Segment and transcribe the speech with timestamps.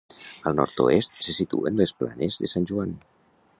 [0.51, 2.99] Al nord-oest se situen les planes de San Juan.